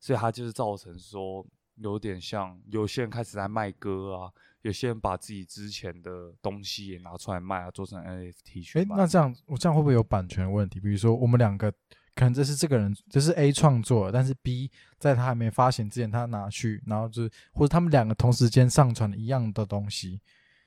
[0.01, 1.47] 所以它就是造成说
[1.77, 4.33] 有点像有些人开始在卖歌啊，
[4.67, 8.85] 有些人把自己之前的东西也拿出来卖啊，做成 NFT 去。
[8.89, 10.81] 那这样我这样会不会有版权问题？
[10.81, 11.71] 比如说我们两个
[12.17, 20.21] 可能这是这个人，这是 A 创作的，但是 B 在他还没发行之前，他拿去，然后就是或者他们两个同时间上传了一样的东西，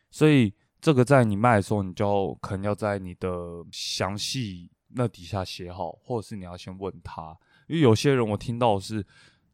[0.09, 3.29] 所以这个在你卖的时候，你就要可能要在你的
[3.69, 9.05] 详细那底下写好，或者是你要先问他，因为有些人我听到是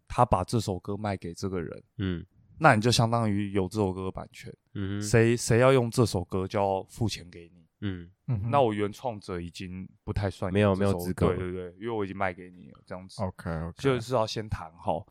[0.07, 2.23] 他把这首歌卖给这个人，嗯
[2.57, 5.01] 那你就相当于有这首歌的版权，嗯哼。
[5.01, 7.65] 谁谁要用这首歌就要付钱给你。
[7.81, 8.09] 嗯。
[8.27, 11.27] 嗯，那我原创者已经不太算没有没有资格。
[11.27, 13.21] 对对对，因为我已经卖给你了，这样子。
[13.21, 15.05] OK OK，就是要先谈好。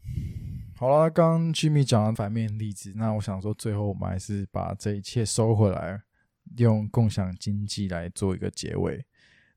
[0.76, 6.02] 好了，刚刚 Jimmy 讲完反面例子，那我想说，最后我们还是把这一切收回来，
[6.56, 9.06] 用共享经济来做一个结尾。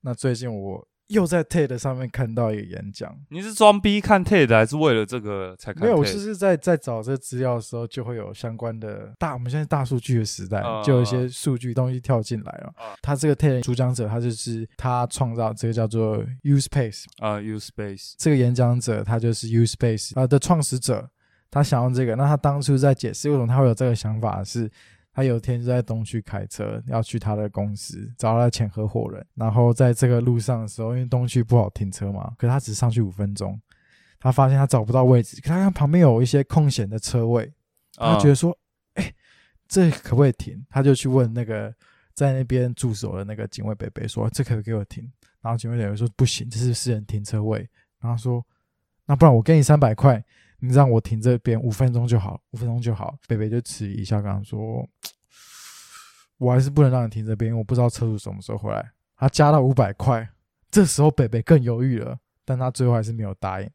[0.02, 12.74] 那最近我又在 TED 上面看到一个演讲，你是装逼看 TED 还是为了这个才看没有，我就是在在找这资料的时候，就会有相关的大，我们现在大数据的时代，嗯就有一些数据东西跳进来了。
[12.78, 21.10] 嗯他这个 TED 主讲者，他就是他创造这个叫做 U Space 啊，U Space 这个演讲者，他就是 U Space 啊、的创始者，
[21.50, 22.18] 他想用这个。
[22.18, 24.70] 那他当初在解释为什么他会有这个想法是，
[25.18, 33.60] 他有一天就在东区开车要去他的公司找他的前合伙人，然后在这个路上的时候，因为东区不好停车嘛，可是他只上去五分钟，
[34.20, 37.52] 他发现他找不到位置，可他看旁边有一些空闲的车位，
[37.96, 38.56] 他啊觉得说，
[38.94, 39.12] 哎、
[39.68, 40.64] 这可不可以停？
[40.70, 41.74] 他就去问那个
[42.14, 45.12] 在那边驻守的那个警卫北北说，这可不可以给我停？
[45.42, 47.68] 然后警卫北北说不行，这是私人停车位。
[48.00, 48.46] 然后说，
[49.08, 50.24] 那不然我给你三百块，
[50.60, 53.16] 你让我停这边五分钟就好，五分钟就好。
[53.28, 54.88] 北北就迟疑一下，跟他说，
[56.38, 58.92] 我还是不能让你停这边，我不知道车主什么时候回来。
[59.16, 60.28] 他加到五百块，
[60.70, 63.70] 这时候北北更犹豫了，但他最后还是没有答应。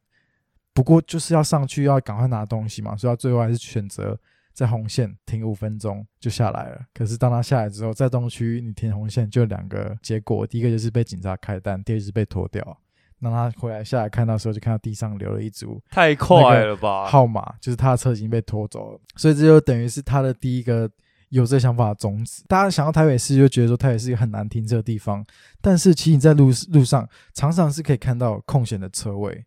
[0.72, 4.18] 不过就是要上去要赶快拿东西嘛，所以他最后还是选择
[4.52, 6.80] 在红线停五分钟就下来了。
[6.94, 12.80] 可是当他下来之后，在东区你停红线就两个结果，第一个就是被警察开单，第二是被拖掉。
[13.22, 17.06] 当他回来下来看到的时候，就看到地上留了一组太快了吧？
[17.06, 20.90] 号码，就是他的车已经被拖走了，所以这就等于是他的第一个
[21.28, 22.44] 有这想法的种子。
[22.48, 25.24] 大家想到台北市，就觉得说台北是一个很难停车的地方，
[25.60, 29.44] 但是其实你在路路上常常是可以看到空闲的车位，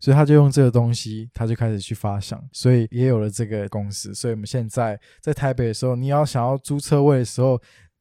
[0.00, 4.14] 所以他就用这个东西，他就开始去发想，所以也有了这个公司。
[4.14, 7.60] 所以我们现在在台北的时候，你要想要租车位的时候，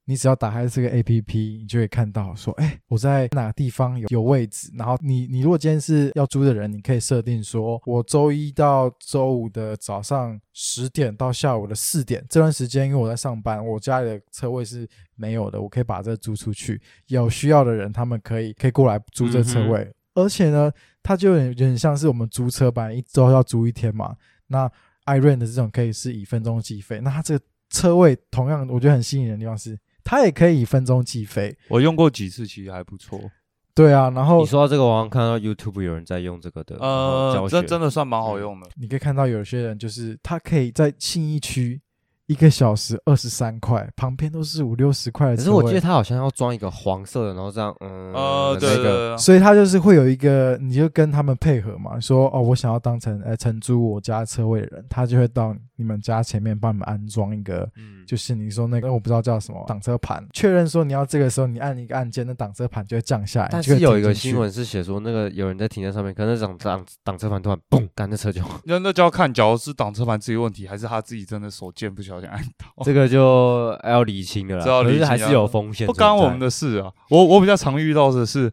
[0.10, 4.72] 你只要打开这个 A P P，你就会看到说，哎、我在哪个地方有有位置。
[4.74, 16.82] 然后你你如果今天是要租的人，你可以设定说，我周一到周五的早上十点到下午的四点这段时间，因为我在上班，我家里的车位是没有的，我可以把这租出去。
[17.08, 19.92] 有需要的人，他们可以可以过来租这车位。
[20.14, 20.72] 而且呢，
[21.04, 24.16] 它就有点有点像是我们租车班，一周要租一天嘛。
[24.48, 24.72] 那
[25.06, 31.54] iRent 的这种可以是以分钟计费，那它这个车位同样我觉得很吸引人的地方是，它也可以以分钟计费。
[31.68, 33.20] 我用过几次，其实还不错。
[33.76, 38.70] 对啊，然后你说到这个，我好像看到 YouTube 有人在用这个的呃，这真的算蛮好用的。
[38.76, 41.82] 你可以看到有些人就是他可以在信义区
[42.28, 45.44] 一个小时二十三块，旁边都是五六十块的车。
[45.44, 63.50] 可是我记得他好像要装一个黄色的，然后这样，嗯，呃，对对对，所以他就是会有一个，你就跟他们配合嘛，说哦，我想要当成呃承租我家车位的人，他就会到你们家前面帮你们安装一个，嗯，就是你说那个我不知道叫什么挡车盘，确认说你要这个时候你按一个按键，那挡车盘就会降下来。
[63.50, 76.92] 但是有一个新闻是写说，那个有人在停在上面，可能挡挡挡车盘突然嘣，干那车就那那就要看，假如是挡车盘自己问题，还是他自己真的手贱不小心按到，这个就要理清了啦，这要可是还是有风险不存在，干我们的事啊。
[77.10, 78.52] 我我比较常遇到的是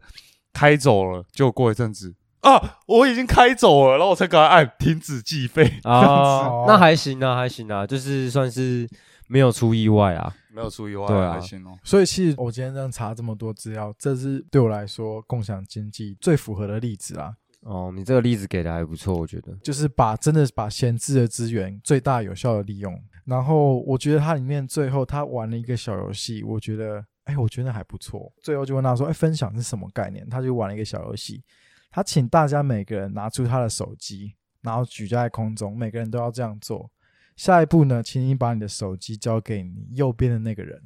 [0.53, 8.87] 开走了，就过一阵子啊，我已经开走了，然后我才赶快按停止计费，哦啊，那还行啊，还行啊，就是算是
[9.27, 10.33] 没有出意外啊。
[10.55, 11.77] 没有出意外，对啊还行哦。
[11.83, 17.33] 所以其实我今天这样查这么多资料，这是对我来说共享经济最符合的例子啦。
[17.63, 19.51] 哦，你这个例子给的还不错，我觉得。
[19.61, 22.97] 就是把真的把闲置的资源最大有效的利用。
[23.25, 28.31] 然后我觉得它里面最后他玩了一个小游戏，我觉得哎，我觉得还不错。
[28.41, 30.27] 最后就问他说，哎，分享是什么概念？
[30.29, 31.43] 他就玩了一个小游戏，
[31.89, 36.89] 他请大家每个人拿出他的手机，然后举在空中，每个人都要这样做。
[37.35, 40.81] 下一步呢，请你把你的手机交给你右边的那个人。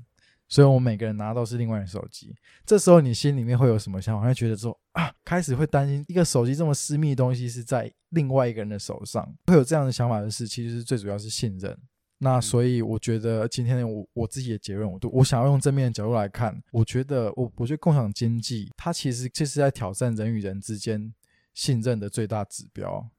[0.47, 4.25] 所以我们每个人拿到是另外的手机，这时候你心里面会有什么想法？
[4.25, 11.77] 会觉得说啊，开始会担心一个手机这么私密的东西是在另外一个人的手上，会有这样的想法的是，其实最主要是信任。
[12.19, 21.13] 那所以我觉得今天我我自己的结论，我都我想要用正面的角度来看，我觉得我我觉得共享经济它其实这是在挑战人与人之间
[21.53, 23.09] 信任的最大指标。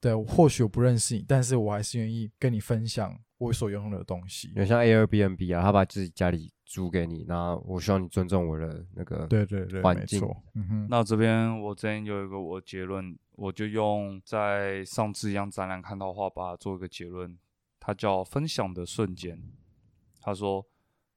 [0.00, 4.52] 对，或许我不认识你，但是我还是愿意跟你分享我所拥有的东西。
[4.54, 9.26] 有像 Airbnb 啊，他把自己家里租给你，那我希望你尊重我的那个。
[9.26, 10.42] 对对对，环境没错。
[10.54, 17.36] 嗯哼，那这边我这边有一个我的结论，我就用在上次一样展览看到的话，把它做一个结论，
[17.86, 19.40] 它叫分享的瞬间。
[20.20, 20.66] 他说，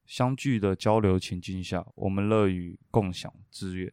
[0.06, 3.92] 相聚的交流情境下，我们乐于共享资源，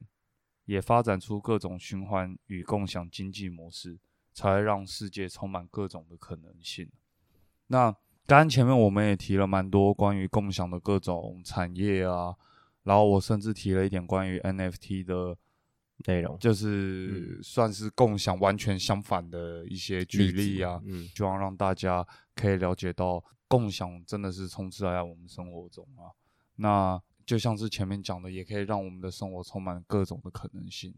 [0.66, 3.98] 也发展出各种循环与共享经济模式，
[4.34, 6.86] 才会让世界充满各种的可能性。
[7.68, 7.90] 那
[8.26, 12.36] 刚刚前面我们也提了蛮多关于共享的各种产业啊，
[12.82, 15.34] 然后我甚至提了一点关于 NFT 的，
[16.06, 22.06] 内容就是算是共享完全相反的一些举例啊，嗯，希望让大家
[22.36, 26.14] 可以了解到共享真的是充斥在我们生活中啊。
[26.54, 30.94] 那就像是前面讲的，也可以让我们的生活充满各种的可能性。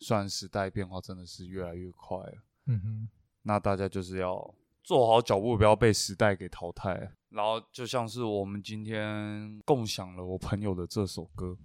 [0.00, 2.34] 虽然时代变化真的是越来越快了，
[2.66, 3.08] 嗯哼，
[3.42, 7.12] 那大家就是要做好脚步，不要被时代给淘汰。
[7.30, 11.56] 然后就像是我们今天共享了我朋友的这首歌，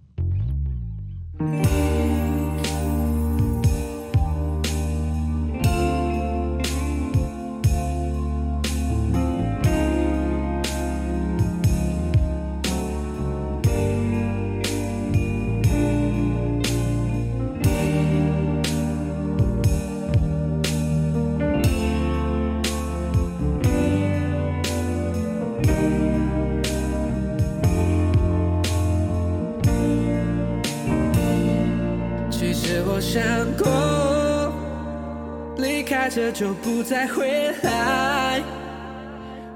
[36.38, 38.40] 就不再回来。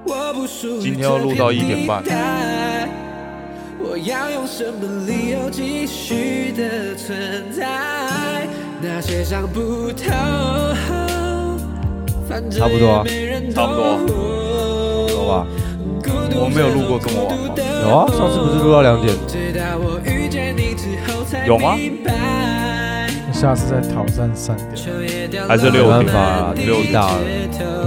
[0.05, 2.03] 我不属于今天要录到一点半
[3.79, 8.49] 我要用什么理由继续的存在？
[8.81, 10.11] 那些想不透，
[12.29, 14.05] 反正差不多啊也没人差不多
[15.07, 15.47] 懂好吧？
[16.35, 17.55] 我没有录过这么晚吗
[17.85, 19.15] 有啊，上次不是录到两点？
[21.47, 21.79] 有吗
[23.33, 24.77] 下次再挑战三点。
[25.49, 27.21] 还是六点没办法啊，六大了，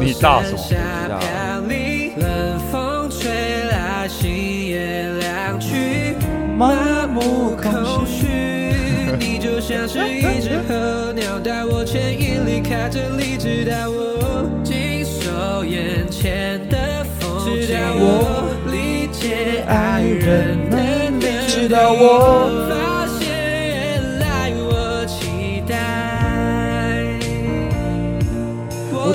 [0.01, 0.57] 你大什么
[1.07, 1.19] 大
[2.17, 3.31] 冷风吹
[3.69, 6.15] 来，心也凉去，
[6.57, 8.27] 麻木空虚。
[9.19, 14.49] 你就像是一只候鸟，带我牵引离开这里，直到我
[16.69, 20.77] 的风景，直到我理解爱人的
[21.11, 22.94] 能力，直到我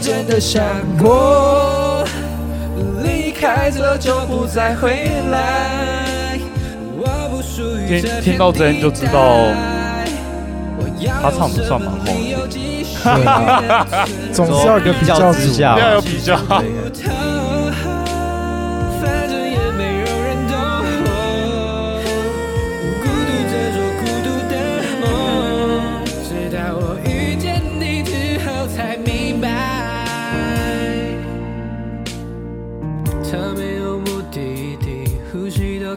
[0.01, 0.65] 真的想
[0.99, 2.03] 过，
[3.05, 6.39] 离开这就不再回来。
[6.97, 9.37] 我不属于听这片听到这边就知道
[10.99, 12.13] 地带他唱的算蛮好的
[14.33, 15.39] 总是要有一个比较组。
[15.39, 16.35] 之下要有比较。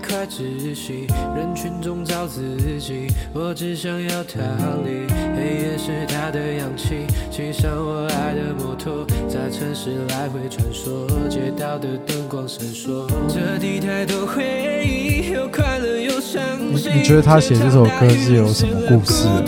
[0.08, 2.42] 快窒息，人群中找自
[2.80, 4.40] 己，我只想要逃
[4.86, 5.08] 离。
[5.36, 14.44] 黑夜是他的氧气，骑上我爱的摩托，在城市来回穿梭，街道的灯光闪烁，这地太多回
[14.86, 16.42] 忆，有快乐有伤
[16.76, 16.92] 心。
[16.94, 19.42] 你你觉得他写这首歌是有什么故事吗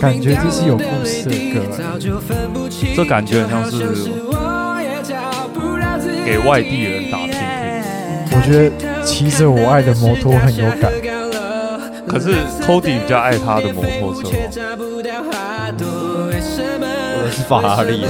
[0.00, 1.98] 感觉这是有故事的歌哎
[2.94, 3.76] 这感觉很像是
[6.24, 7.40] 给外地人打听听。
[8.32, 10.92] 我觉得骑着我爱的摩托很有感。
[12.08, 12.34] 可是
[12.66, 14.28] Cody 比较爱他的摩托车
[17.16, 18.04] 我的是法拉利，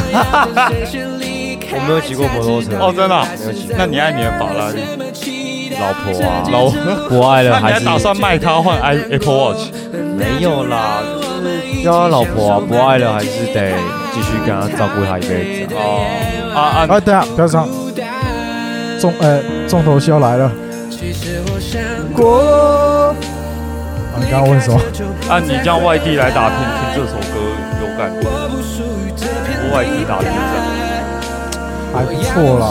[1.73, 4.81] 我没有骑过摩托车 哦，真的啊、没有骑那你爱你的法拉利，
[5.81, 6.69] 老婆啊，老
[7.09, 9.71] 不爱了还是还打算卖它换 i Apple Watch？
[9.93, 13.73] 没有啦，就是要他老婆啊，不爱了还是得
[14.13, 15.79] 继续跟他照顾他一辈子啊。
[15.79, 16.05] 哦
[16.55, 16.87] 啊啊！
[16.89, 17.67] 啊，等下不要唱，
[19.01, 20.53] 重呃重头戏要来了。
[22.17, 23.15] 过。
[24.15, 24.81] 啊，你刚刚问什么？
[25.29, 27.37] 按你这样外地来打拼，听这首歌
[27.81, 28.27] 有感觉？
[29.69, 30.65] 我外地打拼这样，
[31.93, 32.65] 还不错啦。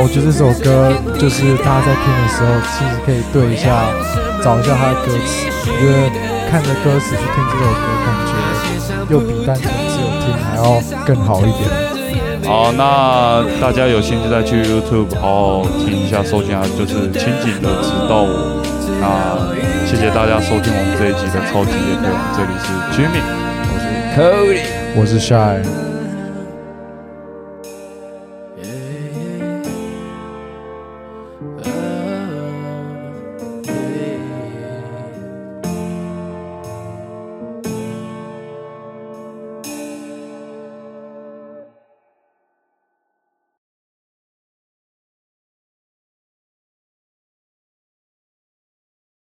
[0.00, 3.90] 我觉得这首歌就是大家在听的时候，其实可以对一下，
[4.40, 5.50] 找一下它的歌词。
[5.66, 6.06] 我觉得
[6.48, 8.30] 看着歌词去听这首歌，感觉
[9.10, 11.66] 又比单纯只有听还要更好一点。
[12.46, 18.62] 好，那大家有兴趣再去 YouTube 好好听一下，搜寻一下，就是清景的直到我。
[19.02, 19.50] 那
[19.84, 23.20] 谢谢大家收听我们这一集的超级夜配，我们这里是 Jimmy，
[23.66, 24.62] 我是 Cody。
[24.94, 25.87] 我是 Shy。